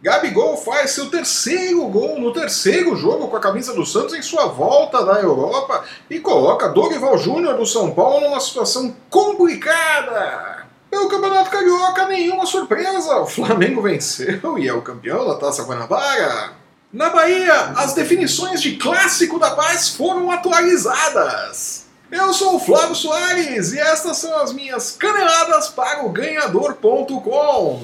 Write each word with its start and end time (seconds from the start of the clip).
Gabigol 0.00 0.56
faz 0.56 0.92
seu 0.92 1.10
terceiro 1.10 1.84
gol 1.88 2.20
no 2.20 2.32
terceiro 2.32 2.94
jogo 2.94 3.26
com 3.26 3.36
a 3.36 3.40
camisa 3.40 3.74
do 3.74 3.84
Santos 3.84 4.14
em 4.14 4.22
sua 4.22 4.46
volta 4.46 5.04
da 5.04 5.14
Europa 5.14 5.84
e 6.08 6.20
coloca 6.20 6.68
Dorival 6.68 7.18
Júnior 7.18 7.56
do 7.56 7.66
São 7.66 7.90
Paulo 7.90 8.20
numa 8.20 8.38
situação 8.38 8.94
complicada. 9.10 10.66
Pelo 10.88 11.08
Campeonato 11.08 11.50
Carioca, 11.50 12.06
nenhuma 12.06 12.46
surpresa. 12.46 13.16
O 13.16 13.26
Flamengo 13.26 13.82
venceu 13.82 14.56
e 14.56 14.68
é 14.68 14.72
o 14.72 14.82
campeão 14.82 15.26
da 15.26 15.34
Taça 15.34 15.64
Guanabara. 15.64 16.52
Na 16.92 17.10
Bahia, 17.10 17.72
as 17.76 17.92
definições 17.92 18.62
de 18.62 18.76
clássico 18.76 19.38
da 19.38 19.50
paz 19.50 19.88
foram 19.88 20.30
atualizadas. 20.30 21.86
Eu 22.10 22.32
sou 22.32 22.56
o 22.56 22.60
Flávio 22.60 22.94
Soares 22.94 23.72
e 23.72 23.78
estas 23.80 24.16
são 24.16 24.34
as 24.38 24.52
minhas 24.52 24.92
caneladas 24.92 25.68
para 25.68 26.06
o 26.06 26.08
ganhador.com. 26.08 27.82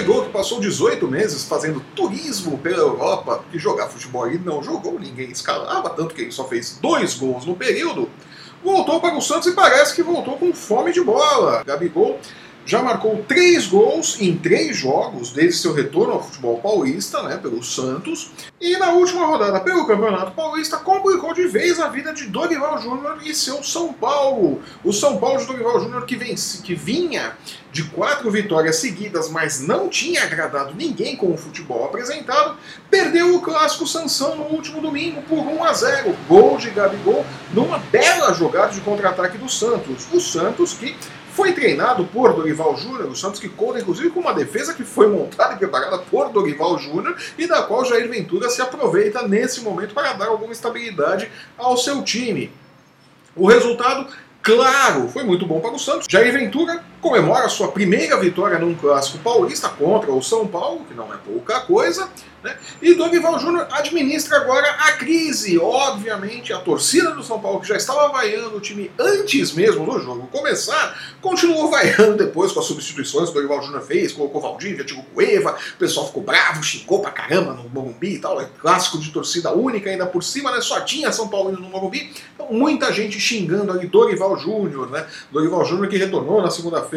Gabigol, 0.00 0.24
que 0.24 0.30
passou 0.30 0.60
18 0.60 1.06
meses 1.06 1.44
fazendo 1.44 1.80
turismo 1.94 2.56
pela 2.58 2.78
Europa, 2.78 3.36
porque 3.36 3.58
jogar 3.58 3.88
futebol 3.88 4.26
ele 4.26 4.40
não 4.44 4.62
jogou, 4.62 4.98
ninguém 4.98 5.30
escalava, 5.30 5.90
tanto 5.90 6.14
que 6.14 6.22
ele 6.22 6.32
só 6.32 6.44
fez 6.44 6.78
dois 6.80 7.14
gols 7.14 7.44
no 7.44 7.54
período, 7.54 8.08
voltou 8.64 9.00
para 9.00 9.16
o 9.16 9.20
Santos 9.20 9.48
e 9.48 9.52
parece 9.52 9.94
que 9.94 10.02
voltou 10.02 10.38
com 10.38 10.52
fome 10.54 10.92
de 10.92 11.02
bola. 11.02 11.62
Gabigol 11.64 12.18
já 12.64 12.82
marcou 12.82 13.24
três 13.26 13.66
gols 13.66 14.20
em 14.20 14.36
três 14.36 14.76
jogos 14.76 15.30
desde 15.32 15.60
seu 15.60 15.72
retorno 15.72 16.14
ao 16.14 16.22
futebol 16.22 16.58
paulista, 16.58 17.22
né, 17.22 17.36
pelo 17.36 17.62
Santos, 17.62 18.30
e 18.60 18.76
na 18.76 18.90
última 18.90 19.26
rodada 19.26 19.60
pelo 19.60 19.86
Campeonato 19.86 20.32
Paulista 20.32 20.76
complicou 20.76 21.32
de 21.32 21.46
vez 21.46 21.80
a 21.80 21.88
vida 21.88 22.12
de 22.12 22.26
Dorival 22.26 22.80
Júnior 22.80 23.18
e 23.24 23.34
seu 23.34 23.62
São 23.62 23.92
Paulo. 23.92 24.60
O 24.84 24.92
São 24.92 25.18
Paulo 25.18 25.40
de 25.40 25.46
Dorival 25.46 25.80
Júnior 25.80 26.04
que, 26.04 26.16
que 26.62 26.74
vinha 26.74 27.36
de 27.72 27.84
quatro 27.84 28.30
vitórias 28.30 28.76
seguidas, 28.76 29.30
mas 29.30 29.60
não 29.60 29.88
tinha 29.88 30.24
agradado 30.24 30.74
ninguém 30.74 31.16
com 31.16 31.32
o 31.32 31.36
futebol 31.36 31.84
apresentado, 31.84 32.56
perdeu 32.90 33.34
o 33.34 33.40
clássico 33.40 33.86
Sansão 33.86 34.36
no 34.36 34.44
último 34.44 34.80
domingo 34.80 35.22
por 35.22 35.38
1 35.38 35.64
a 35.64 35.72
0. 35.72 36.16
Gol 36.28 36.58
de 36.58 36.70
Gabigol 36.70 37.24
numa 37.52 37.78
bela 37.78 38.32
jogada 38.32 38.72
de 38.72 38.80
contra-ataque 38.80 39.38
do 39.38 39.48
Santos. 39.48 40.06
O 40.12 40.20
Santos 40.20 40.74
que 40.74 40.96
foi 41.40 41.54
treinado 41.54 42.04
por 42.04 42.34
Dorival 42.34 42.76
Júnior, 42.76 43.08
o 43.08 43.16
Santos 43.16 43.40
que 43.40 43.48
conta 43.48 43.80
inclusive 43.80 44.10
com 44.10 44.20
uma 44.20 44.34
defesa 44.34 44.74
que 44.74 44.84
foi 44.84 45.08
montada 45.08 45.54
e 45.54 45.56
preparada 45.56 45.96
por 45.96 46.28
Dorival 46.28 46.78
Júnior 46.78 47.16
e 47.38 47.46
da 47.46 47.62
qual 47.62 47.82
Jair 47.82 48.10
Ventura 48.10 48.50
se 48.50 48.60
aproveita 48.60 49.26
nesse 49.26 49.62
momento 49.62 49.94
para 49.94 50.12
dar 50.12 50.26
alguma 50.26 50.52
estabilidade 50.52 51.30
ao 51.56 51.78
seu 51.78 52.02
time. 52.02 52.52
O 53.34 53.46
resultado 53.46 54.06
Claro, 54.42 55.08
foi 55.08 55.22
muito 55.22 55.46
bom 55.46 55.60
para 55.60 55.72
o 55.72 55.78
Santos. 55.78 56.06
Jair 56.10 56.32
Ventura 56.32 56.82
comemora 57.00 57.48
sua 57.48 57.68
primeira 57.68 58.18
vitória 58.18 58.58
num 58.58 58.74
clássico 58.74 59.18
paulista 59.18 59.68
contra 59.68 60.12
o 60.12 60.22
São 60.22 60.46
Paulo, 60.46 60.84
que 60.86 60.94
não 60.94 61.12
é 61.12 61.16
pouca 61.16 61.60
coisa. 61.60 62.08
Né? 62.42 62.56
E 62.80 62.94
Dorival 62.94 63.38
Júnior 63.38 63.66
administra 63.70 64.38
agora 64.38 64.66
a 64.66 64.92
crise. 64.92 65.58
Obviamente, 65.58 66.52
a 66.52 66.58
torcida 66.58 67.10
do 67.10 67.22
São 67.22 67.38
Paulo, 67.38 67.60
que 67.60 67.68
já 67.68 67.76
estava 67.76 68.08
vaiando 68.08 68.56
o 68.56 68.60
time 68.60 68.90
antes 68.98 69.52
mesmo 69.52 69.84
do 69.84 70.00
jogo 70.00 70.26
começar, 70.28 70.98
continuou 71.20 71.70
vaiando 71.70 72.16
depois 72.16 72.52
com 72.52 72.60
as 72.60 72.66
substituições 72.66 73.28
que 73.28 73.32
o 73.32 73.34
Dorival 73.34 73.62
Júnior 73.62 73.82
fez, 73.82 74.12
colocou 74.12 74.40
Valdívia, 74.40 74.84
tirou 74.84 75.04
Cueva, 75.14 75.56
o 75.74 75.78
pessoal 75.78 76.06
ficou 76.06 76.22
bravo, 76.22 76.62
xingou 76.62 77.00
pra 77.00 77.10
caramba 77.10 77.52
no 77.52 77.68
Morumbi 77.68 78.14
e 78.14 78.18
tal. 78.18 78.40
É 78.40 78.48
clássico 78.60 78.98
de 78.98 79.10
torcida 79.10 79.52
única, 79.52 79.90
ainda 79.90 80.06
por 80.06 80.24
cima, 80.24 80.50
né? 80.50 80.60
Só 80.62 80.80
tinha 80.80 81.12
São 81.12 81.28
Paulo 81.28 81.52
no 81.52 81.68
Morumbi. 81.68 82.10
Então, 82.34 82.50
muita 82.50 82.90
gente 82.90 83.20
xingando 83.20 83.70
ali 83.70 83.86
Dorival 83.86 84.38
Júnior, 84.38 84.90
né? 84.90 85.06
Dorival 85.30 85.64
Júnior 85.64 85.88
que 85.88 85.98
retornou 85.98 86.40
na 86.40 86.50
segunda-feira 86.50 86.89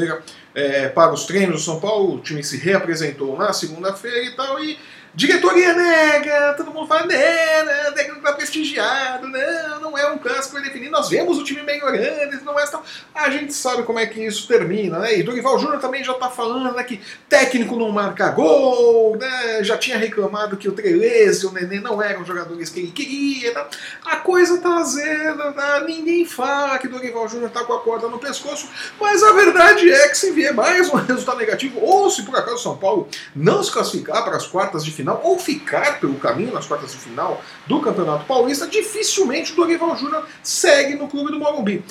é, 0.56 0.90
para 0.90 1.12
os 1.12 1.26
treinos 1.26 1.56
do 1.56 1.62
São 1.62 1.80
Paulo, 1.80 2.16
o 2.16 2.22
time 2.22 2.44
se 2.44 2.58
reapresentou 2.58 3.38
na 3.38 3.54
segunda-feira 3.54 4.24
e 4.24 4.36
tal, 4.36 4.64
e 4.64 4.78
Diretoria 5.16 5.76
nega, 5.76 6.56
todo 6.58 6.72
mundo 6.72 6.88
fala, 6.88 7.06
né, 7.06 7.64
né, 7.64 7.92
técnico 7.92 8.22
tá 8.22 8.34
prestigiado, 8.34 9.28
não, 9.28 9.82
não 9.82 9.98
é 9.98 10.12
um 10.12 10.18
clássico 10.18 10.56
vai 10.56 10.64
definir, 10.64 10.90
nós 10.90 11.03
vemos 11.14 11.38
o 11.38 11.44
time 11.44 11.62
melhorando, 11.62 12.44
não 12.44 12.60
é 12.60 12.66
tão... 12.66 12.82
A 13.14 13.30
gente 13.30 13.54
sabe 13.54 13.84
como 13.84 14.00
é 14.00 14.08
que 14.08 14.26
isso 14.26 14.48
termina, 14.48 14.98
né? 14.98 15.20
E 15.20 15.24
Dorival 15.24 15.60
Júnior 15.60 15.80
também 15.80 16.04
já 16.04 16.14
tá 16.16 16.30
falando 16.30 16.76
né, 16.76 16.84
que 16.84 17.00
técnico 17.30 17.76
não 17.76 17.92
marca 17.92 18.30
gol, 18.30 19.16
né? 19.16 19.64
Já 19.64 19.78
tinha 19.78 19.98
reclamado 19.98 20.58
que 20.58 20.68
o 20.68 20.72
Trelez 20.72 21.44
e 21.44 21.46
o 21.46 21.52
Nenê 21.52 21.80
não 21.80 22.02
eram 22.02 22.26
jogadores 22.26 22.70
que 22.70 22.80
ele 22.80 22.92
queria, 22.92 23.54
tá? 23.54 23.68
A 24.06 24.16
coisa 24.18 24.58
tá 24.58 24.78
azeda, 24.78 25.52
tá? 25.52 25.82
Ninguém 25.82 26.26
fala 26.26 26.80
que 26.80 26.88
Dorival 26.88 27.28
Júnior 27.28 27.52
tá 27.52 27.64
com 27.64 27.74
a 27.74 27.82
corda 27.82 28.08
no 28.08 28.18
pescoço, 28.18 28.68
mas 29.00 29.22
a 29.22 29.34
verdade 29.34 29.92
é 29.92 30.08
que 30.10 30.18
se 30.18 30.32
vier 30.32 30.54
mais 30.54 30.90
um 30.90 30.98
resultado 30.98 31.38
negativo, 31.38 31.80
ou 31.80 32.10
se 32.10 32.24
por 32.24 32.36
acaso 32.36 32.64
São 32.64 32.78
Paulo 32.78 33.08
não 33.36 33.62
se 33.62 33.72
classificar 33.72 34.24
para 34.24 34.36
as 34.36 34.48
quartas 34.48 34.84
de 34.84 34.92
final 34.92 35.22
ou 35.24 35.38
ficar 35.38 36.00
pelo 36.00 36.16
caminho 36.16 36.54
nas 36.54 36.66
quartas 36.66 36.92
de 36.92 36.98
final 36.98 37.42
do 37.68 37.80
Campeonato 37.82 38.26
Paulista, 38.26 38.66
dificilmente 38.68 39.54
o 39.54 39.56
Dorival 39.56 39.96
Júnior 39.96 40.26
segue 40.42 40.96
no 40.96 41.03
clube 41.08 41.32
do 41.32 41.40
Morumbi. 41.40 41.84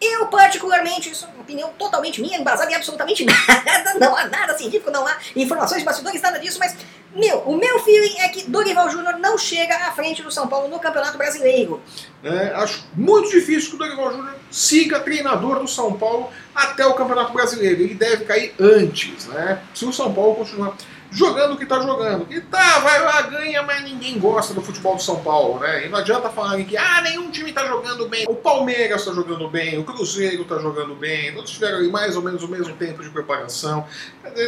Eu, 0.00 0.26
particularmente, 0.28 1.10
isso 1.10 1.26
é 1.26 1.28
uma 1.28 1.42
opinião 1.42 1.70
totalmente 1.78 2.22
minha, 2.22 2.38
embasada 2.38 2.70
em 2.70 2.74
absolutamente 2.74 3.22
nada, 3.26 3.94
não 4.00 4.16
há 4.16 4.26
nada 4.28 4.56
científico, 4.56 4.90
não 4.90 5.06
há 5.06 5.14
informações 5.36 5.80
de 5.80 5.84
bastidores, 5.84 6.22
nada 6.22 6.38
disso, 6.38 6.58
mas, 6.58 6.74
meu, 7.14 7.40
o 7.40 7.54
meu 7.54 7.78
feeling 7.80 8.18
é 8.20 8.28
que 8.28 8.48
Dorival 8.48 8.88
Júnior 8.88 9.18
não 9.18 9.36
chega 9.36 9.76
à 9.76 9.92
frente 9.92 10.22
do 10.22 10.30
São 10.30 10.48
Paulo 10.48 10.68
no 10.68 10.78
Campeonato 10.78 11.18
Brasileiro. 11.18 11.82
É, 12.24 12.54
acho 12.54 12.88
muito 12.94 13.30
difícil 13.30 13.68
que 13.70 13.76
o 13.76 13.78
Dorival 13.78 14.12
Júnior 14.12 14.34
siga 14.50 15.00
treinador 15.00 15.60
do 15.60 15.68
São 15.68 15.92
Paulo 15.92 16.30
até 16.54 16.86
o 16.86 16.94
Campeonato 16.94 17.34
Brasileiro. 17.34 17.82
Ele 17.82 17.94
deve 17.94 18.24
cair 18.24 18.54
antes, 18.58 19.26
né? 19.26 19.62
Se 19.74 19.84
o 19.84 19.92
São 19.92 20.14
Paulo 20.14 20.34
continuar 20.34 20.76
jogando 21.10 21.54
o 21.54 21.56
que 21.56 21.64
está 21.64 21.80
jogando. 21.80 22.26
E 22.30 22.40
tá, 22.40 22.78
vai 22.80 23.02
lá, 23.02 23.22
ganha, 23.22 23.62
mas 23.62 23.82
ninguém 23.82 24.18
gosta 24.18 24.54
do 24.54 24.62
futebol 24.62 24.96
do 24.96 25.02
São 25.02 25.20
Paulo, 25.22 25.58
né? 25.60 25.86
E 25.86 25.88
não 25.88 25.98
adianta 25.98 26.30
falar 26.30 26.62
que 26.64 26.76
ah, 26.76 27.02
nenhum 27.02 27.30
time 27.30 27.50
está 27.50 27.66
jogando 27.66 28.08
bem. 28.08 28.26
O 28.28 28.34
Palmeiras 28.34 29.00
está 29.00 29.12
jogando 29.12 29.48
bem, 29.48 29.78
o 29.78 29.84
Cruzeiro 29.84 30.42
está 30.42 30.58
jogando 30.58 30.94
bem, 30.94 31.34
todos 31.34 31.50
tiveram 31.50 31.90
mais 31.90 32.16
ou 32.16 32.22
menos 32.22 32.42
o 32.42 32.48
mesmo 32.48 32.74
tempo 32.76 33.02
de 33.02 33.10
preparação. 33.10 33.86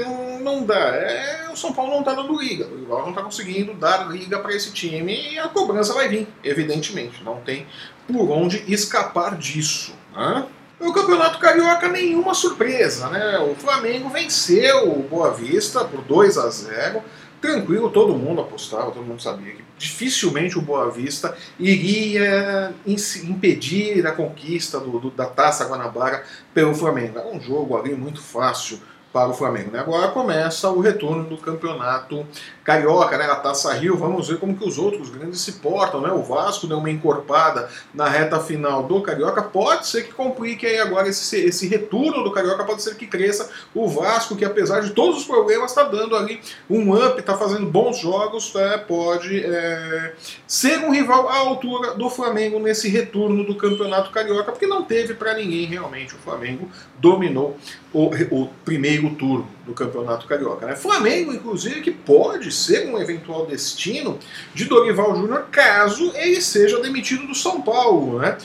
Não, 0.01 0.41
não 0.41 0.65
dá. 0.65 0.95
É, 0.95 1.49
o 1.53 1.57
São 1.57 1.73
Paulo 1.73 1.93
não 1.93 2.01
está 2.01 2.15
dando 2.15 2.39
liga. 2.41 2.67
O 2.67 2.77
rival 2.77 3.03
não 3.03 3.11
está 3.11 3.23
conseguindo 3.23 3.75
dar 3.75 4.11
liga 4.11 4.39
para 4.39 4.55
esse 4.55 4.73
time 4.73 5.33
e 5.33 5.39
a 5.39 5.49
cobrança 5.49 5.93
vai 5.93 6.09
vir, 6.09 6.29
evidentemente. 6.45 7.23
Não 7.25 7.37
tem 7.41 7.67
por 8.07 8.31
onde 8.31 8.63
escapar 8.73 9.37
disso. 9.37 9.95
Né? 10.15 10.47
No 10.83 10.93
Campeonato 10.93 11.39
Carioca, 11.39 11.89
nenhuma 11.89 12.35
surpresa, 12.35 13.09
né? 13.09 13.39
O 13.39 13.55
Flamengo 13.55 14.09
venceu 14.09 14.91
o 14.91 15.05
Boa 15.05 15.31
Vista 15.31 15.85
por 15.85 16.03
2 16.03 16.37
a 16.37 16.51
0 16.51 17.03
tranquilo, 17.41 17.91
todo 17.91 18.17
mundo 18.17 18.41
apostava, 18.41 18.91
todo 18.91 19.05
mundo 19.05 19.23
sabia 19.23 19.53
que 19.53 19.65
dificilmente 19.79 20.59
o 20.59 20.63
Boa 20.63 20.91
Vista 20.91 21.37
iria 21.59 22.75
impedir 22.87 24.05
a 24.07 24.13
conquista 24.13 24.81
do, 24.81 24.99
do, 24.99 25.11
da 25.11 25.27
Taça 25.27 25.65
Guanabara 25.65 26.25
pelo 26.53 26.75
Flamengo. 26.75 27.19
Era 27.19 27.29
um 27.29 27.41
jogo 27.41 27.77
ali 27.77 27.95
muito 27.95 28.21
fácil 28.21 28.81
para 29.13 29.29
o 29.29 29.35
Flamengo. 29.35 29.71
Né? 29.71 29.79
Agora 29.79 30.09
começa 30.09 30.69
o 30.71 30.81
retorno 30.81 31.25
do 31.25 31.37
campeonato 31.37 32.27
carioca, 32.65 33.19
né? 33.19 33.27
a 33.27 33.37
Taça 33.37 33.73
Rio. 33.75 33.97
Vamos 33.97 34.29
ver 34.29 34.39
como 34.39 34.57
que 34.57 34.67
os 34.67 34.79
outros 34.79 35.11
grandes 35.11 35.41
se 35.41 35.53
portam. 35.55 36.01
Né? 36.01 36.11
O 36.11 36.23
Vasco 36.23 36.67
deu 36.67 36.79
uma 36.79 36.91
encorpada 36.91 37.69
na 37.93 38.09
reta 38.09 38.41
final 38.41 38.85
do 38.85 39.03
carioca. 39.03 39.43
Pode 39.43 39.87
ser 39.87 40.05
que 40.05 40.13
complique 40.13 40.67
aí 40.67 40.79
agora 40.79 41.09
esse, 41.09 41.37
esse 41.45 41.69
retorno 41.69 42.25
do 42.25 42.33
carioca. 42.33 42.65
Pode 42.65 42.83
ser 42.83 42.95
que 42.97 43.07
cresça 43.07 43.51
o 43.75 43.87
Vasco, 43.89 44.35
que 44.35 44.45
apesar 44.45 44.81
de 44.81 44.91
todos 44.91 45.19
os 45.19 45.25
problemas, 45.25 45.71
está 45.71 45.83
dando 45.83 46.17
ali 46.17 46.41
um 46.71 46.95
up, 46.95 47.21
está 47.21 47.37
fazendo 47.37 47.67
bons 47.67 47.99
jogos. 47.99 48.55
Né? 48.55 48.79
Pode 48.79 49.45
é, 49.45 50.15
ser 50.47 50.79
um 50.79 50.91
rival 50.91 51.29
à 51.29 51.37
altura 51.37 51.95
do 51.95 52.09
Flamengo 52.09 52.59
nesse 52.59 52.89
retorno 52.89 53.45
do 53.45 53.57
campeonato 53.57 54.11
carioca, 54.11 54.53
porque 54.53 54.67
não 54.67 54.85
teve 54.85 55.15
para 55.15 55.35
ninguém 55.35 55.67
realmente. 55.67 56.15
O 56.15 56.19
Flamengo 56.19 56.71
dominou 56.99 57.59
o, 57.93 58.11
o 58.31 58.49
primeiro 58.65 59.11
turno 59.11 59.49
do 59.67 59.73
Campeonato 59.75 60.27
Carioca. 60.27 60.67
Né? 60.67 60.75
Flamengo, 60.75 61.33
inclusive, 61.33 61.81
que 61.81 61.91
pode 61.91 62.51
ser 62.51 62.89
um 62.89 62.99
eventual 62.99 63.47
destino 63.47 64.19
de 64.55 64.65
Dorival 64.65 65.15
Júnior 65.15 65.47
caso 65.51 66.13
ele 66.15 66.41
seja 66.41 66.81
demitido 66.81 67.27
do 67.27 67.35
São 67.35 67.61
Paulo. 67.61 68.19
Né? 68.19 68.37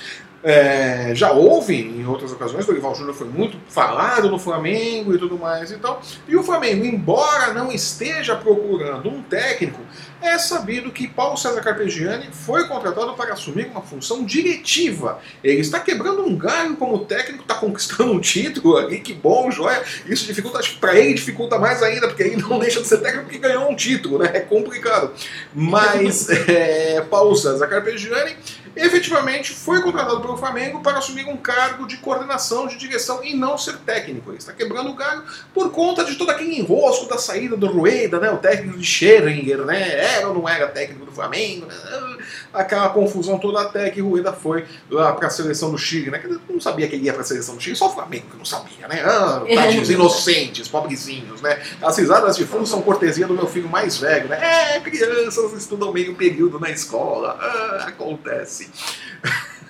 É, 0.44 1.16
já 1.16 1.32
houve 1.32 1.76
em 1.76 2.06
outras 2.06 2.32
ocasiões, 2.32 2.66
Dorival 2.66 2.94
Júnior 2.94 3.16
foi 3.16 3.28
muito 3.28 3.58
falado 3.68 4.30
no 4.30 4.38
Flamengo 4.38 5.14
e 5.14 5.18
tudo 5.18 5.38
mais. 5.38 5.72
Então, 5.72 6.00
e 6.28 6.36
o 6.36 6.44
Flamengo, 6.44 6.86
embora 6.86 7.54
não 7.54 7.72
esteja 7.72 8.36
procurando 8.36 9.10
um 9.10 9.22
técnico, 9.24 9.80
é 10.22 10.38
sabido 10.38 10.92
que 10.92 11.08
Paulo 11.08 11.38
César 11.38 11.62
Carpegiani 11.62 12.30
foi 12.32 12.68
contratado 12.68 13.14
para 13.14 13.34
assumir 13.34 13.68
uma 13.68 13.82
função 13.82 14.26
diretiva. 14.26 15.20
Ele 15.44 15.60
está 15.60 15.80
quebrando 15.80 16.26
um 16.26 16.36
galho 16.36 16.76
como 16.76 17.06
técnico, 17.06 17.44
está 17.44 17.56
conquistando 17.56 18.12
um 18.12 18.20
título 18.20 18.78
ali, 18.78 19.00
que 19.00 19.14
bom, 19.14 19.50
joia. 19.52 19.84
Isso 20.06 20.26
dificulta, 20.26 20.60
acho 20.60 20.74
que 20.74 20.80
para 20.80 20.98
ele 20.98 21.14
dificulta 21.14 21.58
mais 21.58 21.84
ainda, 21.84 22.08
porque 22.08 22.24
ele 22.24 22.42
não 22.42 22.58
deixa 22.60 22.82
de 22.82 22.88
ser 22.88 22.98
técnico 22.98 23.26
porque 23.26 23.38
ganhou 23.40 23.70
um 23.70 23.76
título, 23.76 24.20
né? 24.20 24.32
É 24.34 24.40
complicado. 24.40 25.12
Mas 25.54 26.30
é, 26.50 27.02
Paulo 27.02 27.36
César 27.36 27.68
Carpegiani 27.68 28.36
efetivamente 28.78 29.52
foi 29.52 29.82
contratado 29.82 30.22
pelo 30.22 30.38
Flamengo 30.38 30.82
para 30.82 31.00
assumir 31.00 31.26
um 31.26 31.38
cargo 31.38 31.88
de 31.88 31.98
coordenação, 31.98 32.68
de 32.68 32.78
direção 32.78 33.24
e 33.24 33.36
não 33.36 33.58
ser 33.58 33.78
técnico. 33.78 34.30
Ele 34.30 34.38
está 34.38 34.54
quebrando 34.54 34.92
o 34.92 34.96
galho 34.96 35.24
por 35.54 35.72
conta 35.72 36.06
de 36.06 36.16
todo 36.16 36.30
aquele 36.30 36.60
enrosco 36.60 37.08
da 37.08 37.18
saída 37.18 37.58
do 37.58 37.68
Rueda, 37.68 38.20
né, 38.20 38.30
o 38.30 38.38
técnico 38.38 38.78
de 38.78 38.86
Scheringer, 38.86 39.66
né, 39.66 40.00
era 40.08 40.28
ou 40.28 40.34
não 40.34 40.48
era 40.48 40.68
técnico 40.68 41.06
do 41.06 41.12
Flamengo, 41.12 41.66
né, 41.66 42.18
aquela 42.54 42.90
confusão 42.90 43.38
toda 43.38 43.62
até 43.62 43.90
que 43.90 44.02
Rueda 44.02 44.34
foi 44.34 44.66
lá 44.90 45.14
para 45.14 45.28
a 45.28 45.30
seleção 45.30 45.72
do 45.72 45.78
Chile, 45.78 46.12
né, 46.12 46.22
não 46.50 46.60
sabia 46.60 46.88
que 46.88 46.96
ele 46.96 47.06
ia 47.06 47.14
para 47.14 47.22
a 47.22 47.26
seleção 47.26 47.56
do 47.56 47.62
Chile, 47.62 47.76
só 47.76 47.88
o 47.88 47.94
Flamengo 47.94 48.26
que 48.32 48.38
não 48.38 48.46
sabia, 48.46 48.88
né, 48.88 49.02
ah, 49.04 49.44
tadinhos 49.56 49.90
inocentes, 49.90 50.68
pobrezinhos, 50.68 51.42
né, 51.42 51.62
as 51.82 51.98
risadas 51.98 52.36
de 52.36 52.46
fundo 52.46 52.66
são 52.66 52.82
cortesia 52.82 53.28
do 53.28 53.34
meu 53.34 53.48
filho 53.48 53.70
mais 53.70 53.98
velho, 53.98 54.30
né, 54.30 54.76
é, 54.76 54.80
crianças 54.80 55.54
estudam 55.54 55.92
meio 55.92 56.16
período 56.16 56.60
na 56.60 56.70
escola, 56.70 57.38
ah, 57.40 57.86
acontece. 57.88 58.70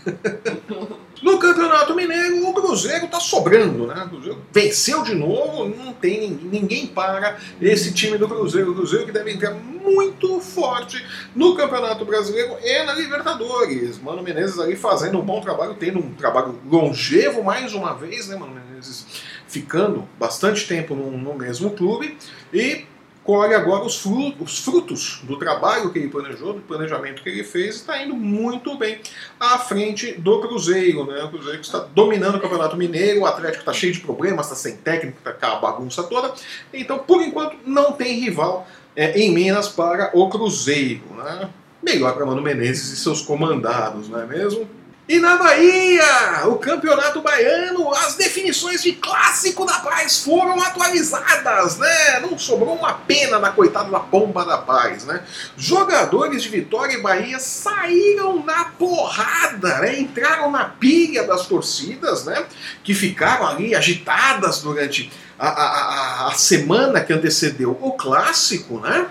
No 1.21 1.39
Campeonato 1.39 1.95
Mineiro, 1.95 2.47
o 2.47 2.53
Cruzeiro 2.53 3.07
tá 3.07 3.19
sobrando, 3.19 3.87
né? 3.87 4.03
O 4.05 4.09
Cruzeiro 4.09 4.41
venceu 4.51 5.03
de 5.03 5.15
novo, 5.15 5.67
não 5.67 5.86
tem 6.01 6.31
ninguém 6.31 6.87
para 6.87 7.37
esse 7.61 7.93
time 7.93 8.17
do 8.17 8.27
Cruzeiro. 8.27 8.71
O 8.71 8.75
Cruzeiro 8.75 9.05
que 9.05 9.11
deve 9.11 9.31
entrar 9.31 9.53
muito 9.53 10.39
forte 10.39 11.03
no 11.35 11.55
Campeonato 11.55 12.03
Brasileiro 12.05 12.57
e 12.61 12.83
na 12.83 12.93
Libertadores. 12.93 13.99
Mano 13.99 14.21
Menezes 14.21 14.59
ali 14.59 14.75
fazendo 14.75 15.19
um 15.19 15.23
bom 15.23 15.41
trabalho, 15.41 15.75
tendo 15.75 15.99
um 15.99 16.13
trabalho 16.13 16.59
longevo 16.69 17.43
mais 17.43 17.73
uma 17.73 17.93
vez, 17.93 18.27
né, 18.27 18.35
Mano 18.35 18.53
Menezes? 18.53 19.05
Ficando 19.47 20.07
bastante 20.19 20.67
tempo 20.67 20.93
no, 20.93 21.11
no 21.17 21.33
mesmo 21.35 21.71
clube 21.71 22.17
e 22.53 22.85
colhe 23.27 23.53
agora 23.53 23.83
os 23.83 23.99
frutos, 23.99 24.39
os 24.39 24.63
frutos, 24.63 25.19
do 25.23 25.37
trabalho 25.37 25.91
que 25.91 25.99
ele 25.99 26.07
planejou, 26.07 26.53
do 26.53 26.61
planejamento 26.61 27.21
que 27.21 27.27
ele 27.27 27.43
fez, 27.43 27.75
e 27.75 27.79
está 27.79 28.01
indo 28.01 28.15
muito 28.15 28.77
bem 28.77 29.01
à 29.37 29.59
frente 29.59 30.13
do 30.13 30.39
Cruzeiro. 30.39 31.05
Né? 31.05 31.21
O 31.25 31.29
Cruzeiro 31.29 31.59
está 31.59 31.79
dominando 31.79 32.35
o 32.35 32.39
Campeonato 32.39 32.77
Mineiro, 32.77 33.21
o 33.21 33.25
Atlético 33.25 33.59
está 33.59 33.73
cheio 33.73 33.91
de 33.91 33.99
problemas, 33.99 34.45
está 34.45 34.55
sem 34.55 34.77
técnico, 34.77 35.17
está 35.17 35.31
aquela 35.31 35.59
bagunça 35.59 36.03
toda. 36.03 36.33
Então, 36.73 36.99
por 36.99 37.21
enquanto, 37.21 37.57
não 37.65 37.91
tem 37.91 38.17
rival 38.17 38.65
é, 38.95 39.19
em 39.19 39.33
Minas 39.33 39.67
para 39.67 40.09
o 40.13 40.29
Cruzeiro. 40.29 41.03
Né? 41.17 41.49
Melhor 41.83 42.13
para 42.13 42.25
Mano 42.25 42.41
Menezes 42.41 42.93
e 42.93 42.95
seus 42.95 43.21
comandados, 43.21 44.07
não 44.07 44.21
é 44.21 44.25
mesmo? 44.25 44.69
E 45.09 45.19
na 45.19 45.37
Bahia, 45.37 46.47
o 46.47 46.55
Campeonato 46.55 47.21
Baiano, 47.21 47.93
as 47.93 48.15
definições 48.15 48.83
de 48.83 48.91
clássico 48.91 49.65
da 49.65 49.79
paz 49.79 50.21
foram 50.21 50.61
atualizadas, 50.61 51.77
né? 51.77 52.19
Não 52.19 52.37
sobrou 52.37 52.75
uma 52.75 52.91
pena 52.93 53.39
na 53.39 53.51
coitada 53.51 53.89
da 53.89 54.01
pomba 54.01 54.43
da 54.43 54.57
paz, 54.57 55.05
né? 55.05 55.23
Jogadores 55.55 56.43
de 56.43 56.49
Vitória 56.49 56.95
e 56.95 57.01
Bahia 57.01 57.39
saíram 57.39 58.43
na 58.43 58.65
porrada, 58.65 59.79
né? 59.79 59.97
Entraram 59.97 60.51
na 60.51 60.65
pilha 60.65 61.23
das 61.23 61.45
torcidas, 61.45 62.25
né? 62.25 62.45
Que 62.83 62.93
ficaram 62.93 63.47
ali 63.47 63.73
agitadas 63.73 64.61
durante 64.61 65.09
a, 65.39 65.47
a, 65.47 66.25
a, 66.25 66.27
a 66.27 66.31
semana 66.33 66.99
que 66.99 67.13
antecedeu 67.13 67.77
o 67.81 67.93
clássico, 67.93 68.81
né? 68.81 69.07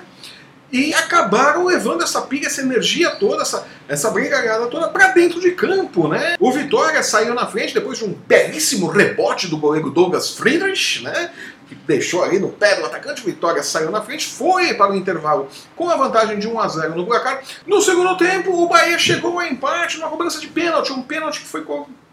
E 0.73 0.93
acabaram 0.95 1.65
levando 1.65 2.03
essa 2.03 2.23
pilha, 2.23 2.47
essa 2.47 2.61
energia 2.61 3.11
toda, 3.11 3.43
essa, 3.43 3.67
essa 3.89 4.11
brigalhada 4.11 4.67
toda 4.67 4.89
para 4.89 5.09
dentro 5.09 5.41
de 5.41 5.53
campo, 5.53 6.09
né? 6.09 6.37
O 6.41 6.53
Vitória 6.53 7.03
saiu 7.03 7.35
na 7.35 7.47
frente 7.47 7.75
depois 7.75 7.99
de 7.99 8.05
um 8.05 8.13
belíssimo 8.13 8.87
rebote 8.89 9.47
do 9.49 9.57
goleiro 9.57 9.91
Douglas 9.91 10.31
Friedrich, 10.31 11.03
né? 11.03 11.31
Que 11.69 11.75
deixou 11.75 12.23
ali 12.23 12.39
no 12.39 12.49
pé 12.49 12.77
do 12.77 12.87
atacante, 12.87 13.23
o 13.23 13.25
Vitória 13.25 13.63
saiu 13.63 13.91
na 13.91 14.01
frente, 14.01 14.27
foi 14.27 14.75
para 14.75 14.93
o 14.93 14.97
intervalo 14.97 15.49
com 15.75 15.89
a 15.91 15.97
vantagem 15.97 16.39
de 16.39 16.47
1 16.47 16.61
a 16.61 16.69
0 16.69 16.95
no 16.95 17.07
placar. 17.07 17.43
No 17.67 17.81
segundo 17.81 18.17
tempo, 18.17 18.53
o 18.53 18.69
Bahia 18.69 18.99
chegou 18.99 19.39
ao 19.39 19.47
empate 19.47 19.99
numa 19.99 20.09
cobrança 20.09 20.41
de 20.41 20.47
pênalti, 20.47 20.93
um 20.93 21.03
pênalti 21.03 21.41
que 21.41 21.47
foi 21.47 21.65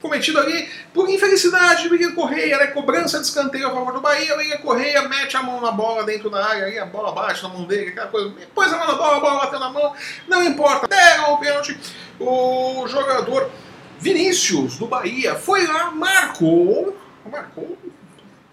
cometido 0.03 0.37
ali 0.37 0.69
por 0.93 1.09
infelicidade. 1.09 1.83
De 1.83 1.89
Miguel 1.89 2.13
Correia, 2.13 2.57
né? 2.57 2.67
Cobrança 2.67 3.19
de 3.19 3.25
escanteio 3.25 3.67
a 3.67 3.71
favor 3.71 3.93
do 3.93 4.01
Bahia, 4.01 4.35
Miguel 4.37 4.59
Correia 4.59 5.07
mete 5.07 5.35
a 5.37 5.41
mão 5.41 5.61
na 5.61 5.71
bola 5.71 6.03
dentro 6.03 6.29
da 6.29 6.45
área, 6.45 6.65
aí 6.65 6.77
a 6.77 6.85
bola 6.85 7.11
bate 7.13 7.41
na 7.41 7.49
mão 7.49 7.63
dele, 7.63 7.89
aquela 7.89 8.07
coisa, 8.07 8.33
pôs 8.53 8.71
a 8.71 8.77
mão 8.77 8.87
na 8.87 8.95
bola, 8.95 9.17
a 9.17 9.19
bola 9.19 9.39
bateu 9.39 9.59
na 9.59 9.69
mão, 9.69 9.93
não 10.27 10.43
importa, 10.43 10.87
deram 10.87 11.33
o 11.33 11.37
pênalti, 11.37 11.79
o 12.19 12.85
jogador 12.87 13.49
Vinícius 13.99 14.77
do 14.77 14.85
Bahia 14.85 15.35
foi 15.35 15.65
lá, 15.65 15.91
marcou, 15.91 16.97
marcou 17.29 17.77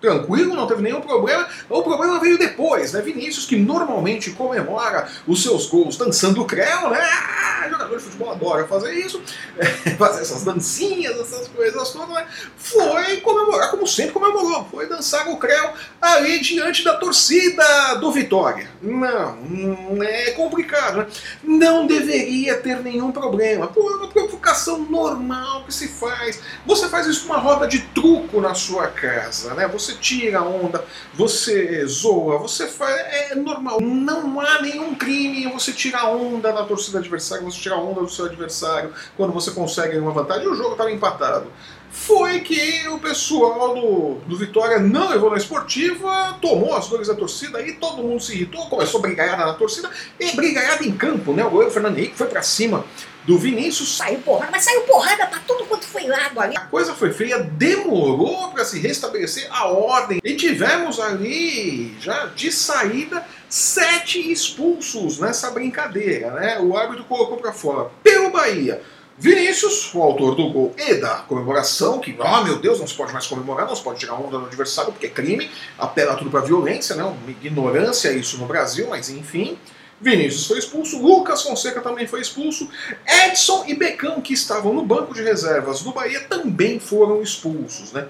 tranquilo, 0.00 0.55
não 0.55 0.67
teve 0.67 0.82
nenhum 0.82 1.00
problema. 1.00 1.47
O 1.69 1.82
problema 1.82 2.19
veio 2.19 2.38
depois, 2.38 2.93
né? 2.93 3.00
Vinícius, 3.02 3.47
que 3.47 3.56
normalmente 3.56 4.31
comemora 4.31 5.08
os 5.26 5.43
seus 5.43 5.67
gols 5.67 5.97
dançando 5.97 6.41
o 6.41 6.44
creu, 6.44 6.91
né? 6.91 7.00
Ah, 7.00 7.69
jogador 7.70 7.97
de 7.97 8.02
futebol 8.02 8.31
adora 8.31 8.67
fazer 8.67 8.94
isso, 8.94 9.23
fazer 9.99 10.23
essas 10.23 10.44
dancinhas, 10.44 11.19
essas 11.19 11.49
coisas 11.49 11.91
todas, 11.91 12.08
né? 12.08 12.26
Foi 12.56 13.17
comemorar, 13.19 13.70
como 13.70 13.87
sempre 13.87 14.12
comemorou, 14.12 14.67
foi 14.70 14.88
dançar 14.88 15.29
o 15.29 15.37
creu 15.37 15.73
ali 16.00 16.41
diante 16.41 16.82
da 16.85 16.96
torcida 16.96 17.94
do 17.94 18.11
Vitória. 18.11 18.69
Não, 18.81 19.38
hum, 19.38 20.03
é 20.03 20.31
complicado, 20.32 20.99
né? 20.99 21.06
Não 21.43 21.87
deveria 21.87 22.56
ter 22.58 22.81
nenhum 22.81 23.12
problema. 23.12 23.70
É 23.75 23.81
uma 23.81 24.08
provocação 24.08 24.79
normal 24.79 25.64
que 25.64 25.75
se 25.75 25.88
faz. 25.88 26.41
Você 26.67 26.88
faz 26.88 27.06
isso 27.06 27.26
com 27.26 27.32
uma 27.32 27.41
roda 27.41 27.67
de 27.67 27.81
truco 27.81 28.41
na 28.41 28.55
sua 28.55 28.87
casa, 28.88 29.55
né? 29.55 29.69
Você 29.69 29.90
você 29.91 29.95
tira 30.01 30.43
onda, 30.43 30.85
você 31.15 31.85
zoa, 31.87 32.39
você 32.39 32.67
faz. 32.67 32.95
É 33.31 33.35
normal. 33.35 33.81
Não 33.81 34.41
há 34.41 34.63
nenhum 34.63 34.95
crime 34.95 35.45
em 35.45 35.51
você 35.51 35.73
tirar 35.73 36.09
onda 36.11 36.53
da 36.53 36.65
torcida 36.65 36.99
adversária, 36.99 37.45
você 37.45 37.59
tirar 37.59 37.77
onda 37.77 38.01
do 38.01 38.09
seu 38.09 38.27
adversário 38.27 38.93
quando 39.17 39.33
você 39.33 39.51
consegue 39.51 39.99
uma 39.99 40.13
vantagem. 40.13 40.49
O 40.49 40.55
jogo 40.55 40.73
estava 40.73 40.91
empatado 40.91 41.51
foi 41.91 42.39
que 42.41 42.87
o 42.89 42.99
pessoal 43.01 43.75
do, 43.75 44.15
do 44.27 44.37
Vitória 44.37 44.79
não 44.79 45.09
levou 45.09 45.29
na 45.29 45.37
esportiva, 45.37 46.39
tomou 46.41 46.77
as 46.77 46.89
dores 46.89 47.09
da 47.09 47.15
torcida 47.17 47.61
e 47.61 47.73
todo 47.73 48.03
mundo 48.03 48.23
se 48.23 48.33
irritou, 48.33 48.69
começou 48.69 49.01
brigaiada 49.01 49.45
na 49.45 49.55
torcida 49.55 49.91
e 50.19 50.31
brigaiada 50.37 50.85
em 50.85 50.93
campo, 50.93 51.33
né? 51.33 51.45
O 51.45 51.69
Fernando 51.69 51.99
Henrique 51.99 52.17
foi 52.17 52.29
para 52.29 52.43
cima 52.43 52.85
do 53.31 53.38
Vinícius. 53.38 53.97
Saiu 53.97 54.19
porrada, 54.19 54.50
mas 54.50 54.65
saiu 54.65 54.81
porrada 54.82 55.25
pra 55.27 55.38
tudo 55.47 55.65
quanto 55.65 55.87
foi 55.87 56.06
lado 56.06 56.41
ali. 56.41 56.56
A 56.56 56.62
coisa 56.62 56.94
foi 56.94 57.12
feia, 57.12 57.38
demorou 57.38 58.50
para 58.50 58.65
se 58.65 58.81
restabelecer 58.81 59.47
a 59.50 59.67
ordem. 59.69 60.21
E 60.25 60.35
tivemos 60.35 60.99
ali, 60.99 61.97
já 62.00 62.27
de 62.27 62.50
saída, 62.50 63.25
sete 63.49 64.32
expulsos 64.32 65.21
nessa 65.21 65.50
brincadeira, 65.53 66.32
né? 66.32 66.59
O 66.61 66.77
árbitro 66.77 67.05
colocou 67.05 67.37
para 67.37 67.53
fora. 67.53 67.88
Pelo 68.03 68.31
Bahia. 68.31 68.82
Vinícius, 69.17 69.94
o 69.94 70.03
autor 70.03 70.35
do 70.35 70.50
gol 70.50 70.75
e 70.79 70.94
da 70.94 71.17
comemoração, 71.17 72.01
que, 72.01 72.17
oh 72.19 72.43
meu 72.43 72.58
Deus, 72.58 72.81
não 72.81 72.87
se 72.87 72.94
pode 72.94 73.13
mais 73.13 73.27
comemorar, 73.27 73.67
não 73.67 73.77
se 73.77 73.82
pode 73.82 74.01
tirar 74.01 74.15
onda 74.15 74.39
do 74.39 74.46
adversário 74.46 74.93
porque 74.93 75.06
é 75.06 75.10
crime, 75.10 75.51
apela 75.79 76.17
tudo 76.17 76.31
para 76.31 76.41
violência, 76.41 76.96
né? 76.96 77.05
Uma 77.05 77.31
ignorância 77.31 78.10
isso 78.13 78.39
no 78.39 78.46
Brasil, 78.46 78.87
mas 78.89 79.10
enfim. 79.10 79.58
Vinícius 80.01 80.47
foi 80.47 80.59
expulso, 80.59 81.01
Lucas 81.01 81.43
Fonseca 81.43 81.81
também 81.81 82.07
foi 82.07 82.21
expulso, 82.21 82.69
Edson 83.07 83.65
e 83.67 83.75
Becão, 83.75 84.21
que 84.21 84.33
estavam 84.33 84.73
no 84.73 84.85
banco 84.85 85.13
de 85.13 85.23
reservas 85.23 85.83
do 85.83 85.93
Bahia, 85.93 86.21
também 86.21 86.81
foram 86.81 87.21
expulsos. 87.21 87.93
Né? 87.93 88.07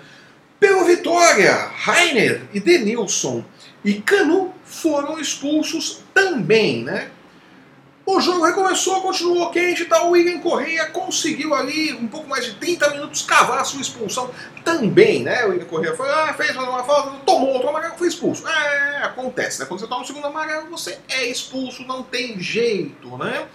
Pelo 0.60 0.84
Vitória, 0.84 1.52
Rainer 1.52 2.42
e 2.52 2.60
Denilson 2.60 3.44
e 3.84 3.94
Canu 3.94 4.54
foram 4.64 5.18
expulsos 5.18 6.00
também. 6.14 6.84
Né? 6.84 7.10
O 8.10 8.20
jogo 8.20 8.44
recomeçou, 8.44 9.00
continuou 9.02 9.50
quente, 9.50 9.84
tá? 9.84 10.02
o 10.02 10.10
William 10.10 10.40
Correia 10.40 10.86
conseguiu 10.86 11.54
ali, 11.54 11.92
um 11.92 12.08
pouco 12.08 12.28
mais 12.28 12.44
de 12.44 12.54
30 12.54 12.90
minutos, 12.90 13.22
cavar 13.22 13.60
a 13.60 13.64
sua 13.64 13.80
expulsão 13.80 14.28
também, 14.64 15.22
né? 15.22 15.44
O 15.44 15.50
William 15.50 15.66
Correia 15.66 15.96
foi, 15.96 16.10
ah, 16.10 16.34
fez 16.34 16.56
uma 16.56 16.82
falta, 16.82 17.18
tomou 17.24 17.50
outro 17.50 17.68
amarelo, 17.68 17.94
foi 17.96 18.08
expulso. 18.08 18.46
É, 18.48 19.04
acontece, 19.04 19.60
né? 19.60 19.66
Quando 19.66 19.78
você 19.78 19.86
toma 19.86 20.02
o 20.02 20.04
segundo 20.04 20.26
amarelo, 20.26 20.68
você 20.68 20.98
é 21.08 21.26
expulso, 21.26 21.84
não 21.84 22.02
tem 22.02 22.40
jeito, 22.40 23.16
né? 23.16 23.46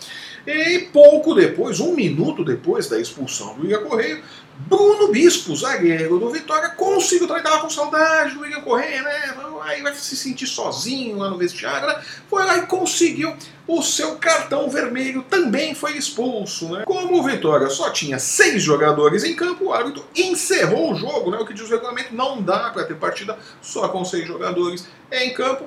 E 0.45 0.79
pouco 0.93 1.33
depois, 1.33 1.79
um 1.79 1.95
minuto 1.95 2.43
depois 2.43 2.87
da 2.87 2.99
expulsão 2.99 3.55
do 3.55 3.63
William 3.63 3.83
Correia, 3.83 4.21
Bruno 4.57 5.09
Bispo, 5.09 5.55
zagueiro 5.55 6.17
do 6.17 6.29
Vitória, 6.29 6.69
conseguiu, 6.69 7.27
tava 7.27 7.59
com 7.59 7.69
saudade 7.69 8.35
do 8.35 8.41
William 8.41 8.61
Correia, 8.61 9.01
né? 9.01 9.35
Aí 9.63 9.81
vai 9.81 9.93
se 9.93 10.15
sentir 10.15 10.47
sozinho 10.47 11.17
lá 11.17 11.29
no 11.29 11.37
vestiário, 11.37 11.87
né? 11.87 12.01
Foi 12.29 12.45
lá 12.45 12.59
e 12.59 12.65
conseguiu 12.67 13.35
o 13.67 13.81
seu 13.81 14.15
cartão 14.15 14.69
vermelho, 14.69 15.23
também 15.23 15.73
foi 15.73 15.97
expulso, 15.97 16.69
né? 16.69 16.83
Como 16.85 17.19
o 17.19 17.23
Vitória 17.23 17.67
só 17.69 17.89
tinha 17.89 18.19
seis 18.19 18.61
jogadores 18.61 19.23
em 19.23 19.35
campo, 19.35 19.65
o 19.65 19.73
árbitro 19.73 20.05
encerrou 20.15 20.93
o 20.93 20.95
jogo, 20.95 21.31
né? 21.31 21.37
O 21.39 21.45
que 21.45 21.53
diz 21.53 21.67
o 21.67 21.71
regulamento, 21.71 22.15
não 22.15 22.41
dá 22.41 22.69
para 22.69 22.85
ter 22.85 22.95
partida 22.95 23.37
só 23.61 23.89
com 23.89 24.05
seis 24.05 24.27
jogadores 24.27 24.87
em 25.11 25.33
campo. 25.33 25.65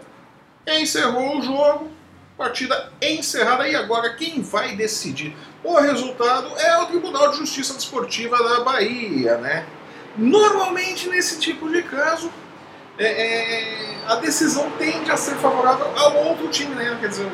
Encerrou 0.67 1.39
o 1.39 1.43
jogo, 1.43 1.91
partida 2.39 2.93
encerrada 3.03 3.69
e 3.69 3.75
agora 3.75 4.15
quem 4.15 4.41
vai 4.41 4.77
decidir 4.77 5.37
o 5.65 5.75
resultado 5.81 6.57
é 6.57 6.79
o 6.79 6.87
Tribunal 6.87 7.33
de 7.33 7.39
Justiça 7.39 7.75
Desportiva 7.75 8.39
da 8.39 8.61
Bahia, 8.61 9.37
né? 9.39 9.67
Normalmente 10.17 11.09
nesse 11.09 11.41
tipo 11.41 11.69
de 11.69 11.83
caso 11.83 12.31
é, 12.97 13.07
é, 13.07 13.97
a 14.07 14.15
decisão 14.17 14.71
tende 14.79 15.11
a 15.11 15.17
ser 15.17 15.35
favorável 15.35 15.87
ao 15.97 16.29
outro 16.29 16.49
time, 16.49 16.75
né? 16.77 16.97
Quer 17.01 17.09
dizer, 17.09 17.31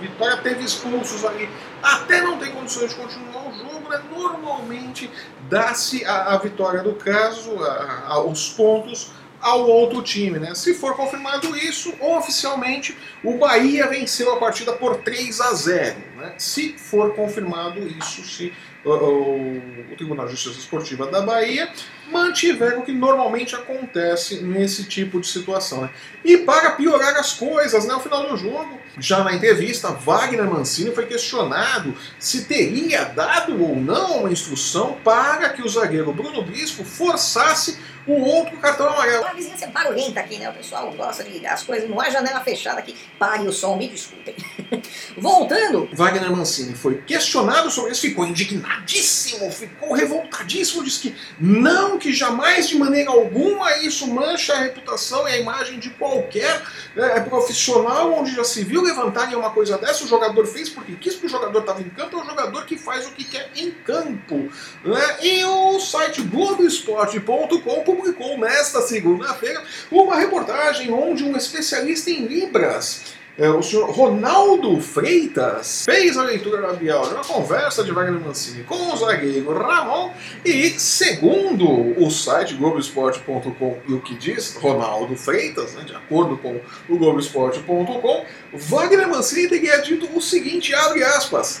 Vitória 0.00 0.36
teve 0.38 0.62
expulsos 0.62 1.24
ali, 1.24 1.48
até 1.82 2.20
não 2.20 2.38
ter 2.38 2.50
condições 2.52 2.90
de 2.90 2.96
continuar 2.96 3.48
o 3.48 3.52
jogo, 3.54 3.88
né? 3.88 3.98
normalmente 4.14 5.10
dá-se 5.48 6.04
a, 6.04 6.34
a, 6.34 6.38
vitória 6.38 6.82
do 6.82 6.92
caso, 6.94 7.62
a, 7.62 8.04
a, 8.08 8.20
os 8.20 8.50
pontos 8.50 9.10
ao 9.40 9.68
outro 9.68 10.02
time. 10.02 10.38
Né? 10.38 10.54
Se 10.54 10.74
for 10.74 10.96
confirmado 10.96 11.56
isso, 11.56 11.94
oficialmente 12.00 12.96
o 13.22 13.38
Bahia 13.38 13.86
venceu 13.88 14.32
a 14.32 14.38
partida 14.38 14.72
por 14.72 14.96
3 14.98 15.40
a 15.40 15.52
0. 15.52 15.96
Né? 16.16 16.34
Se 16.38 16.74
for 16.78 17.14
confirmado 17.14 17.80
isso, 17.80 18.24
se 18.24 18.52
o, 18.84 18.90
o, 18.90 19.58
o 19.92 19.96
Tribunal 19.96 20.26
de 20.26 20.32
Justiça 20.32 20.58
Esportiva 20.58 21.06
da 21.06 21.20
Bahia 21.20 21.70
mantiver 22.10 22.78
o 22.78 22.82
que 22.82 22.92
normalmente 22.92 23.54
acontece 23.54 24.42
nesse 24.42 24.84
tipo 24.84 25.20
de 25.20 25.26
situação. 25.26 25.82
Né? 25.82 25.90
E 26.24 26.38
para 26.38 26.72
piorar 26.72 27.16
as 27.16 27.32
coisas, 27.32 27.86
né, 27.86 27.94
no 27.94 28.00
final 28.00 28.28
do 28.28 28.36
jogo, 28.36 28.80
já 28.98 29.22
na 29.22 29.34
entrevista, 29.34 29.90
Wagner 29.90 30.50
Mancini 30.50 30.94
foi 30.94 31.06
questionado 31.06 31.94
se 32.18 32.44
teria 32.44 33.04
dado 33.04 33.62
ou 33.62 33.76
não 33.76 34.20
uma 34.20 34.30
instrução 34.30 34.96
para 35.04 35.50
que 35.50 35.62
o 35.62 35.68
zagueiro 35.68 36.12
Bruno 36.12 36.42
Bispo 36.42 36.84
forçasse 36.84 37.78
o 38.06 38.12
outro 38.12 38.56
cartão 38.58 38.88
amarelo. 38.88 39.24
A 39.24 39.32
vizinhança 39.32 39.64
é 39.64 39.68
barulhenta 39.68 40.20
aqui, 40.20 40.38
né? 40.38 40.48
O 40.48 40.52
pessoal 40.52 40.90
gosta 40.92 41.24
de 41.24 41.30
ligar 41.30 41.54
as 41.54 41.64
coisas, 41.64 41.90
não 41.90 42.00
há 42.00 42.08
janela 42.08 42.40
fechada 42.40 42.78
aqui. 42.78 42.94
Pare 43.18 43.46
o 43.46 43.52
som, 43.52 43.76
me 43.76 43.88
desculpem. 43.88 44.34
Voltando. 45.18 45.88
Wagner 45.92 46.30
Mancini 46.30 46.74
foi 46.74 46.98
questionado 46.98 47.70
sobre 47.70 47.92
isso, 47.92 48.02
ficou 48.02 48.24
indignadíssimo, 48.24 49.50
ficou 49.50 49.92
revoltadíssimo, 49.92 50.84
disse 50.84 51.00
que 51.00 51.16
não, 51.40 51.98
que 51.98 52.12
jamais 52.12 52.68
de 52.68 52.78
maneira 52.78 53.10
alguma 53.10 53.76
isso 53.78 54.06
mancha 54.06 54.54
a 54.54 54.58
reputação 54.58 55.28
e 55.28 55.32
a 55.32 55.38
imagem 55.38 55.78
de 55.78 55.90
qualquer 55.90 56.62
é, 56.96 57.20
profissional 57.20 58.12
onde 58.12 58.34
já 58.34 58.44
se 58.44 58.62
viu 58.62 58.85
levantarem 58.86 59.36
uma 59.36 59.50
coisa 59.50 59.76
dessa, 59.76 60.04
o 60.04 60.08
jogador 60.08 60.46
fez 60.46 60.68
porque 60.68 60.94
quis, 60.94 61.14
porque 61.14 61.26
o 61.26 61.30
jogador 61.30 61.60
estava 61.60 61.82
em 61.82 61.88
campo, 61.90 62.16
é 62.16 62.22
o 62.22 62.24
jogador 62.24 62.64
que 62.64 62.78
faz 62.78 63.06
o 63.06 63.12
que 63.12 63.24
quer 63.24 63.50
em 63.56 63.70
campo. 63.70 64.50
Né? 64.84 65.16
E 65.22 65.44
o 65.44 65.78
site 65.80 66.22
Globoesporte.com 66.22 67.84
publicou 67.84 68.38
nesta 68.38 68.80
segunda-feira 68.82 69.62
uma 69.90 70.16
reportagem 70.16 70.92
onde 70.92 71.24
um 71.24 71.36
especialista 71.36 72.10
em 72.10 72.26
Libras 72.26 73.16
é, 73.38 73.50
o 73.50 73.62
senhor 73.62 73.90
Ronaldo 73.90 74.80
Freitas 74.80 75.84
fez 75.84 76.16
a 76.16 76.22
leitura 76.22 76.60
labial 76.60 77.06
de 77.06 77.14
uma 77.14 77.24
conversa 77.24 77.84
de 77.84 77.92
Wagner 77.92 78.18
Mancini 78.20 78.64
com 78.64 78.92
o 78.92 78.96
zagueiro 78.96 79.52
Ramon 79.52 80.10
e, 80.42 80.70
segundo 80.70 81.66
o 82.02 82.10
site 82.10 82.54
Globoesporte.com 82.54 83.78
e 83.86 83.92
o 83.92 84.00
que 84.00 84.14
diz 84.14 84.54
Ronaldo 84.54 85.14
Freitas, 85.16 85.74
né, 85.74 85.84
de 85.84 85.94
acordo 85.94 86.38
com 86.38 86.60
o 86.88 86.96
Globoesporte.com, 86.96 88.24
Wagner 88.54 89.08
Mancini 89.08 89.48
teria 89.48 89.82
dito 89.82 90.08
o 90.16 90.20
seguinte, 90.22 90.74
abre 90.74 91.04
aspas, 91.04 91.60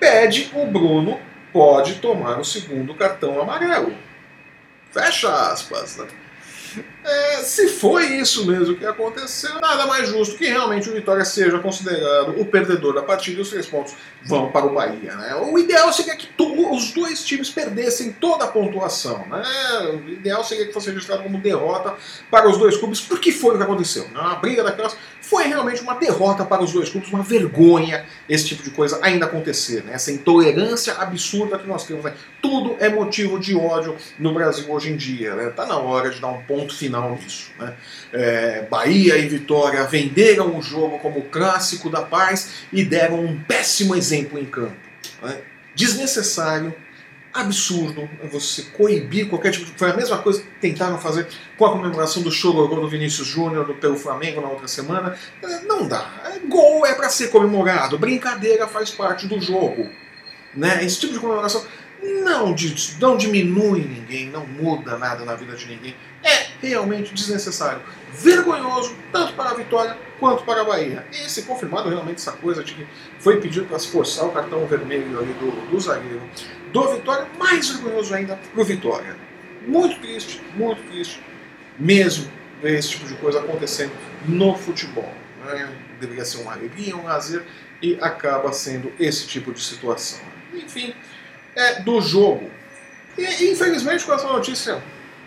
pede 0.00 0.50
o 0.52 0.66
Bruno 0.66 1.20
pode 1.52 1.94
tomar 2.00 2.40
o 2.40 2.44
segundo 2.44 2.92
cartão 2.94 3.40
amarelo. 3.40 3.94
Fecha 4.90 5.32
aspas. 5.52 5.96
Né? 5.96 6.08
É, 7.04 7.36
se 7.42 7.68
foi 7.68 8.06
isso 8.16 8.46
mesmo 8.46 8.74
que 8.76 8.86
aconteceu, 8.86 9.60
nada 9.60 9.86
mais 9.86 10.08
justo 10.08 10.36
que 10.36 10.46
realmente 10.46 10.88
o 10.88 10.92
Vitória 10.92 11.24
seja 11.24 11.58
considerado 11.58 12.40
o 12.40 12.46
perdedor 12.46 12.94
da 12.94 13.02
partida 13.02 13.38
e 13.38 13.42
os 13.42 13.50
três 13.50 13.66
pontos 13.66 13.94
vão 14.22 14.50
para 14.50 14.66
o 14.66 14.74
Bahia. 14.74 15.14
Né? 15.14 15.34
O 15.36 15.58
ideal 15.58 15.92
seria 15.92 16.16
que 16.16 16.28
os 16.38 16.92
dois 16.92 17.24
times 17.24 17.50
perdessem 17.50 18.12
toda 18.12 18.44
a 18.44 18.48
pontuação. 18.48 19.26
Né? 19.28 19.42
O 19.92 20.08
ideal 20.08 20.42
seria 20.42 20.66
que 20.66 20.72
fosse 20.72 20.88
registrado 20.88 21.22
como 21.22 21.38
derrota 21.38 21.94
para 22.30 22.48
os 22.48 22.56
dois 22.56 22.76
clubes, 22.76 23.00
porque 23.00 23.30
foi 23.30 23.54
o 23.54 23.58
que 23.58 23.64
aconteceu. 23.64 24.04
Né? 24.04 24.20
A 24.20 24.36
briga 24.36 24.64
daquelas 24.64 24.96
foi 25.28 25.44
realmente 25.44 25.80
uma 25.80 25.94
derrota 25.94 26.44
para 26.44 26.62
os 26.62 26.72
dois 26.72 26.90
clubes, 26.90 27.10
uma 27.10 27.22
vergonha 27.22 28.04
esse 28.28 28.46
tipo 28.46 28.62
de 28.62 28.70
coisa 28.70 28.98
ainda 29.02 29.24
acontecer. 29.26 29.82
Né? 29.82 29.94
Essa 29.94 30.12
intolerância 30.12 30.94
absurda 30.94 31.58
que 31.58 31.66
nós 31.66 31.86
temos. 31.86 32.04
Né? 32.04 32.14
Tudo 32.42 32.76
é 32.78 32.88
motivo 32.88 33.38
de 33.38 33.56
ódio 33.56 33.96
no 34.18 34.34
Brasil 34.34 34.70
hoje 34.70 34.90
em 34.90 34.96
dia. 34.96 35.34
Né? 35.34 35.50
Tá 35.50 35.64
na 35.66 35.78
hora 35.78 36.10
de 36.10 36.20
dar 36.20 36.28
um 36.28 36.42
ponto 36.42 36.76
final 36.76 37.12
nisso. 37.12 37.50
Né? 37.58 37.74
É, 38.12 38.62
Bahia 38.70 39.16
e 39.16 39.26
Vitória 39.26 39.82
venderam 39.84 40.56
o 40.58 40.62
jogo 40.62 40.98
como 40.98 41.22
clássico 41.22 41.88
da 41.88 42.02
paz 42.02 42.66
e 42.72 42.84
deram 42.84 43.24
um 43.24 43.40
péssimo 43.40 43.96
exemplo 43.96 44.38
em 44.38 44.44
campo. 44.44 44.76
Né? 45.22 45.38
Desnecessário, 45.74 46.74
absurdo 47.34 48.08
você 48.30 48.62
coibir 48.62 49.28
qualquer 49.28 49.50
tipo 49.50 49.66
de. 49.66 49.72
Foi 49.72 49.90
a 49.90 49.96
mesma 49.96 50.18
coisa 50.18 50.40
que 50.40 50.48
tentaram 50.60 50.98
fazer 50.98 51.26
com 51.58 51.66
a 51.66 51.72
comemoração 51.72 52.22
do 52.22 52.30
show 52.30 52.68
do 52.68 52.88
Vinícius 52.88 53.26
Júnior 53.26 53.66
pelo 53.74 53.96
Flamengo 53.96 54.40
na 54.40 54.48
outra 54.48 54.68
semana. 54.68 55.18
É, 55.42 55.60
não 55.62 55.88
dá. 55.88 56.08
É, 56.26 56.38
gol 56.46 56.86
é 56.86 56.94
para 56.94 57.08
ser 57.08 57.28
comemorado, 57.28 57.98
brincadeira 57.98 58.68
faz 58.68 58.90
parte 58.90 59.26
do 59.26 59.40
jogo. 59.40 59.90
Né? 60.54 60.84
Esse 60.84 61.00
tipo 61.00 61.12
de 61.12 61.18
comemoração 61.18 61.66
não, 62.00 62.54
não 63.00 63.16
diminui 63.16 63.80
ninguém, 63.80 64.30
não 64.30 64.46
muda 64.46 64.96
nada 64.96 65.24
na 65.24 65.34
vida 65.34 65.56
de 65.56 65.66
ninguém. 65.66 65.96
É 66.22 66.53
realmente 66.68 67.14
desnecessário. 67.14 67.80
Vergonhoso, 68.12 68.96
tanto 69.12 69.34
para 69.34 69.50
a 69.50 69.54
Vitória 69.54 69.96
quanto 70.20 70.44
para 70.44 70.60
a 70.60 70.64
Bahia. 70.64 71.06
E 71.12 71.28
se 71.28 71.42
confirmado 71.42 71.88
realmente 71.88 72.16
essa 72.16 72.32
coisa 72.32 72.62
de 72.62 72.74
que 72.74 72.86
foi 73.18 73.40
pedido 73.40 73.66
para 73.66 73.78
se 73.78 73.88
forçar 73.88 74.26
o 74.26 74.32
cartão 74.32 74.64
vermelho 74.66 75.18
ali 75.18 75.32
do, 75.34 75.70
do 75.70 75.80
zagueiro 75.80 76.22
do 76.72 76.88
Vitória, 76.88 77.26
mais 77.38 77.68
vergonhoso 77.68 78.14
ainda 78.14 78.36
para 78.36 78.60
o 78.60 78.64
Vitória. 78.64 79.16
Muito 79.66 79.98
triste, 80.00 80.42
muito 80.56 80.82
triste 80.88 81.20
mesmo 81.78 82.30
ver 82.62 82.78
esse 82.78 82.90
tipo 82.90 83.06
de 83.06 83.14
coisa 83.14 83.40
acontecendo 83.40 83.92
no 84.26 84.56
futebol. 84.56 85.12
Né? 85.44 85.72
Deveria 86.00 86.24
ser 86.24 86.38
uma 86.38 86.52
alegria, 86.52 86.96
um 86.96 87.04
lazer, 87.04 87.44
e 87.82 87.98
acaba 88.00 88.52
sendo 88.52 88.92
esse 88.98 89.26
tipo 89.26 89.52
de 89.52 89.60
situação. 89.60 90.20
Enfim, 90.52 90.94
é 91.54 91.80
do 91.80 92.00
jogo. 92.00 92.50
E 93.16 93.50
infelizmente 93.50 94.04
com 94.04 94.12
essa 94.12 94.26
notícia 94.26 94.82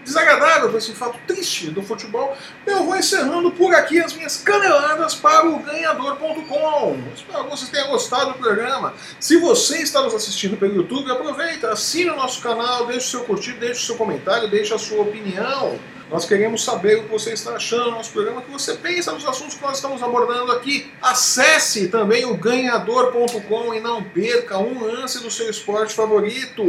desagradável, 0.08 0.76
esse 0.78 0.94
fato 0.94 1.20
triste 1.28 1.70
do 1.70 1.84
futebol, 1.84 2.36
eu 2.66 2.86
vou 2.86 2.96
encerrando 2.96 3.52
por 3.52 3.74
aqui 3.76 4.00
as 4.00 4.14
minhas 4.14 4.38
caneladas 4.38 5.14
para 5.14 5.48
o 5.48 5.60
ganhador.com. 5.60 6.98
Espero 7.14 7.44
que 7.44 7.50
vocês 7.50 7.70
tenham 7.70 7.90
gostado 7.90 8.34
do 8.34 8.40
programa. 8.40 8.94
Se 9.20 9.38
você 9.38 9.80
está 9.80 10.02
nos 10.02 10.16
assistindo 10.16 10.58
pelo 10.58 10.76
YouTube, 10.76 11.12
aproveita, 11.12 11.72
assine 11.72 12.10
o 12.10 12.16
nosso 12.16 12.42
canal, 12.42 12.86
deixe 12.88 13.08
o 13.08 13.10
seu 13.10 13.24
curtir, 13.26 13.54
deixe 13.54 13.82
o 13.82 13.86
seu 13.86 13.96
comentário, 13.96 14.50
deixe 14.50 14.74
a 14.74 14.78
sua 14.78 15.02
opinião. 15.02 15.78
Nós 16.10 16.24
queremos 16.24 16.64
saber 16.64 17.00
o 17.00 17.04
que 17.04 17.12
você 17.12 17.34
está 17.34 17.52
achando 17.56 17.86
do 17.86 17.92
nosso 17.92 18.14
programa, 18.14 18.40
o 18.40 18.44
que 18.44 18.52
você 18.52 18.76
pensa 18.76 19.12
nos 19.12 19.26
assuntos 19.26 19.56
que 19.56 19.62
nós 19.62 19.76
estamos 19.76 20.02
abordando 20.02 20.54
aqui. 20.54 20.90
Acesse 21.02 21.90
também 21.90 22.24
o 22.24 22.38
ganhador.com 22.38 23.74
e 23.74 23.82
não 23.82 24.02
perca 24.02 24.58
um 24.58 24.86
lance 24.86 25.22
do 25.22 25.30
seu 25.30 25.50
esporte 25.50 25.94
favorito. 25.94 26.64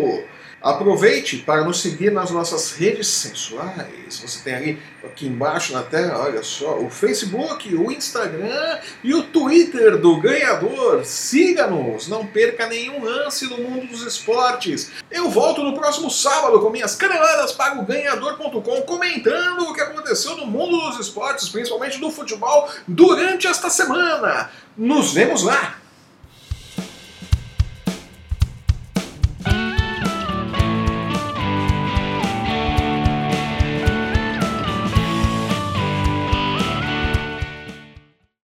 Aproveite 0.60 1.38
para 1.38 1.62
nos 1.62 1.80
seguir 1.80 2.10
nas 2.10 2.30
nossas 2.30 2.72
redes 2.72 3.06
sensuais. 3.06 4.18
Você 4.20 4.42
tem 4.42 4.54
ali 4.54 4.82
aqui 5.04 5.26
embaixo 5.26 5.72
na 5.72 5.82
tela, 5.82 6.24
olha 6.24 6.42
só, 6.42 6.78
o 6.78 6.90
Facebook, 6.90 7.72
o 7.76 7.92
Instagram 7.92 8.78
e 9.04 9.14
o 9.14 9.22
Twitter 9.22 9.98
do 9.98 10.20
ganhador. 10.20 11.04
Siga-nos, 11.04 12.08
não 12.08 12.26
perca 12.26 12.66
nenhum 12.66 13.04
lance 13.04 13.48
no 13.48 13.58
mundo 13.58 13.86
dos 13.86 14.02
esportes. 14.02 14.90
Eu 15.10 15.30
volto 15.30 15.62
no 15.62 15.74
próximo 15.74 16.10
sábado 16.10 16.60
com 16.60 16.70
minhas 16.70 16.96
caneladas 16.96 17.52
para 17.52 17.80
o 17.80 17.84
ganhador.com 17.84 18.82
comentando 18.82 19.62
o 19.62 19.72
que 19.72 19.80
aconteceu 19.80 20.36
no 20.36 20.46
mundo 20.46 20.76
dos 20.88 20.98
esportes, 20.98 21.48
principalmente 21.48 22.00
do 22.00 22.10
futebol, 22.10 22.68
durante 22.86 23.46
esta 23.46 23.70
semana. 23.70 24.50
Nos 24.76 25.12
vemos 25.12 25.44
lá! 25.44 25.78